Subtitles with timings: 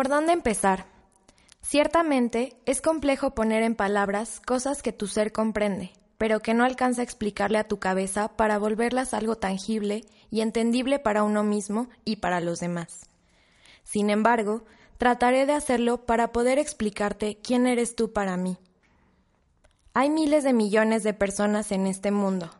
[0.00, 0.86] ¿Por dónde empezar?
[1.60, 7.02] Ciertamente es complejo poner en palabras cosas que tu ser comprende, pero que no alcanza
[7.02, 12.16] a explicarle a tu cabeza para volverlas algo tangible y entendible para uno mismo y
[12.16, 13.10] para los demás.
[13.84, 14.64] Sin embargo,
[14.96, 18.56] trataré de hacerlo para poder explicarte quién eres tú para mí.
[19.92, 22.50] Hay miles de millones de personas en este mundo,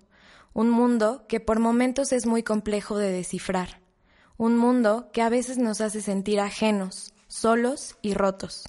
[0.53, 3.81] un mundo que por momentos es muy complejo de descifrar,
[4.37, 8.65] un mundo que a veces nos hace sentir ajenos, solos y rotos.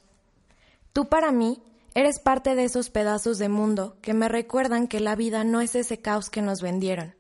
[0.94, 1.64] Tú para mí
[1.96, 5.74] eres parte de esos pedazos de mundo que me recuerdan que la vida no es
[5.74, 7.16] ese caos que nos vendieron.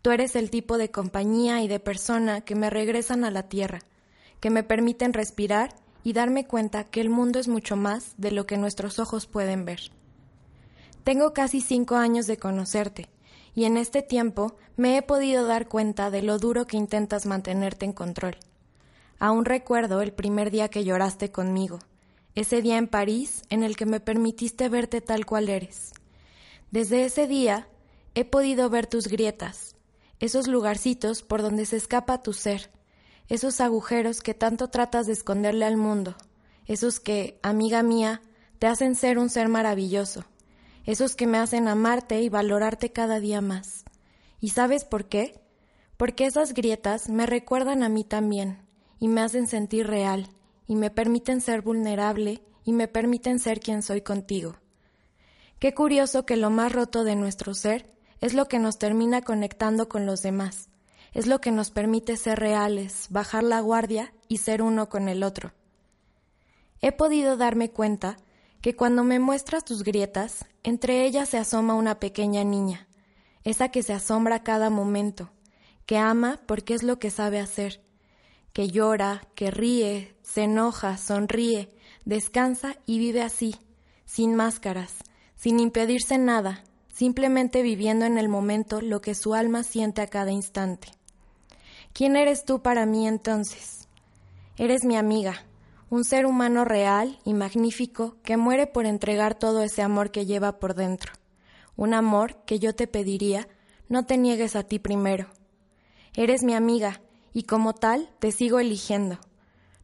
[0.00, 3.80] Tú eres el tipo de compañía y de persona que me regresan a la tierra,
[4.40, 8.46] que me permiten respirar y darme cuenta que el mundo es mucho más de lo
[8.46, 9.90] que nuestros ojos pueden ver.
[11.04, 13.10] Tengo casi cinco años de conocerte,
[13.54, 17.84] y en este tiempo me he podido dar cuenta de lo duro que intentas mantenerte
[17.84, 18.38] en control.
[19.18, 21.78] Aún recuerdo el primer día que lloraste conmigo,
[22.34, 25.92] ese día en París en el que me permitiste verte tal cual eres.
[26.70, 27.66] Desde ese día
[28.14, 29.74] he podido ver tus grietas,
[30.20, 32.70] esos lugarcitos por donde se escapa tu ser,
[33.28, 36.14] esos agujeros que tanto tratas de esconderle al mundo,
[36.66, 38.20] esos que, amiga mía,
[38.58, 40.26] te hacen ser un ser maravilloso,
[40.84, 43.84] esos que me hacen amarte y valorarte cada día más.
[44.40, 45.40] ¿Y sabes por qué?
[45.96, 48.65] Porque esas grietas me recuerdan a mí también
[48.98, 50.28] y me hacen sentir real,
[50.66, 54.56] y me permiten ser vulnerable y me permiten ser quien soy contigo.
[55.58, 59.88] Qué curioso que lo más roto de nuestro ser es lo que nos termina conectando
[59.88, 60.68] con los demás,
[61.12, 65.22] es lo que nos permite ser reales, bajar la guardia y ser uno con el
[65.22, 65.52] otro.
[66.82, 68.18] He podido darme cuenta
[68.60, 72.88] que cuando me muestras tus grietas, entre ellas se asoma una pequeña niña,
[73.44, 75.30] esa que se asombra cada momento,
[75.86, 77.80] que ama porque es lo que sabe hacer,
[78.56, 81.74] que llora, que ríe, se enoja, sonríe,
[82.06, 83.54] descansa y vive así,
[84.06, 84.94] sin máscaras,
[85.34, 90.32] sin impedirse nada, simplemente viviendo en el momento lo que su alma siente a cada
[90.32, 90.88] instante.
[91.92, 93.88] ¿Quién eres tú para mí entonces?
[94.56, 95.44] Eres mi amiga,
[95.90, 100.58] un ser humano real y magnífico que muere por entregar todo ese amor que lleva
[100.58, 101.12] por dentro,
[101.76, 103.48] un amor que yo te pediría
[103.90, 105.26] no te niegues a ti primero.
[106.14, 107.02] Eres mi amiga,
[107.36, 109.18] y como tal te sigo eligiendo,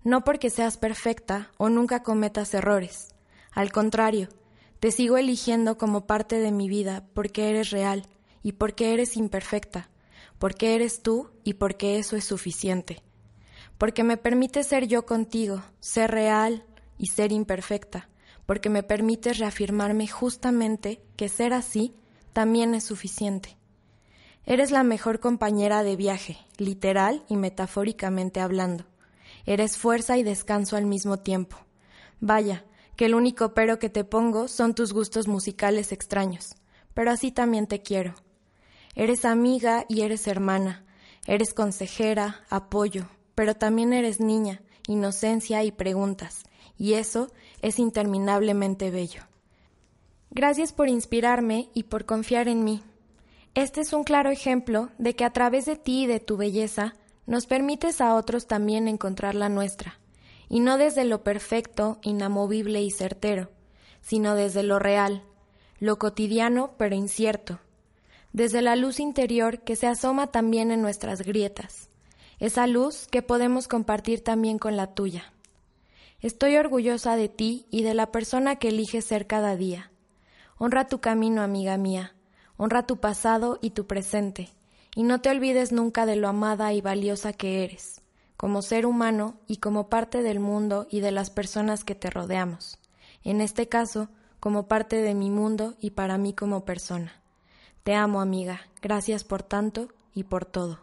[0.04, 3.08] no porque seas perfecta o nunca cometas errores,
[3.50, 4.30] al contrario,
[4.80, 8.08] te sigo eligiendo como parte de mi vida porque eres real
[8.42, 9.90] y porque eres imperfecta,
[10.38, 13.02] porque eres tú y porque eso es suficiente,
[13.76, 16.64] porque me permite ser yo contigo, ser real
[16.96, 18.08] y ser imperfecta,
[18.46, 21.94] porque me permites reafirmarme justamente que ser así
[22.32, 23.58] también es suficiente.
[24.44, 28.84] Eres la mejor compañera de viaje, literal y metafóricamente hablando.
[29.46, 31.56] Eres fuerza y descanso al mismo tiempo.
[32.20, 32.64] Vaya,
[32.96, 36.54] que el único pero que te pongo son tus gustos musicales extraños,
[36.94, 38.14] pero así también te quiero.
[38.94, 40.84] Eres amiga y eres hermana,
[41.26, 46.42] eres consejera, apoyo, pero también eres niña, inocencia y preguntas,
[46.76, 47.32] y eso
[47.62, 49.22] es interminablemente bello.
[50.30, 52.82] Gracias por inspirarme y por confiar en mí.
[53.54, 56.94] Este es un claro ejemplo de que a través de ti y de tu belleza
[57.26, 60.00] nos permites a otros también encontrar la nuestra,
[60.48, 63.50] y no desde lo perfecto, inamovible y certero,
[64.00, 65.22] sino desde lo real,
[65.80, 67.60] lo cotidiano pero incierto,
[68.32, 71.90] desde la luz interior que se asoma también en nuestras grietas,
[72.38, 75.34] esa luz que podemos compartir también con la tuya.
[76.20, 79.92] Estoy orgullosa de ti y de la persona que eliges ser cada día.
[80.56, 82.14] Honra tu camino, amiga mía
[82.62, 84.48] honra tu pasado y tu presente,
[84.94, 88.02] y no te olvides nunca de lo amada y valiosa que eres,
[88.36, 92.78] como ser humano y como parte del mundo y de las personas que te rodeamos,
[93.24, 97.20] en este caso, como parte de mi mundo y para mí como persona.
[97.82, 100.78] Te amo, amiga, gracias por tanto y por todo.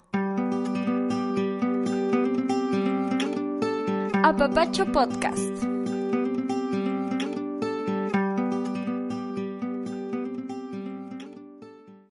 [4.21, 5.78] Apapacho Podcast.